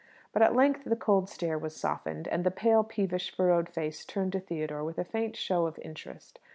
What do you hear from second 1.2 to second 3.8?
stare was softened, and the pale, peevish, furrowed